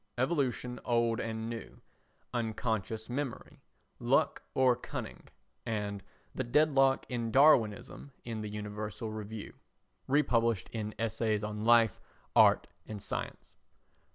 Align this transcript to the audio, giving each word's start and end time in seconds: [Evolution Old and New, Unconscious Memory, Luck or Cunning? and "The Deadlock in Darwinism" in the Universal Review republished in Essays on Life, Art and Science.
[Evolution 0.17 0.79
Old 0.83 1.19
and 1.19 1.47
New, 1.47 1.79
Unconscious 2.33 3.07
Memory, 3.07 3.61
Luck 3.99 4.41
or 4.55 4.75
Cunning? 4.75 5.27
and 5.63 6.01
"The 6.33 6.43
Deadlock 6.43 7.05
in 7.07 7.31
Darwinism" 7.31 8.11
in 8.23 8.41
the 8.41 8.49
Universal 8.49 9.11
Review 9.11 9.53
republished 10.07 10.69
in 10.71 10.95
Essays 10.97 11.43
on 11.43 11.65
Life, 11.65 11.99
Art 12.35 12.65
and 12.87 12.99
Science. 12.99 13.57